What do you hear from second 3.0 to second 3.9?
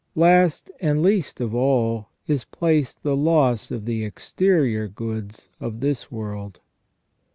the loss of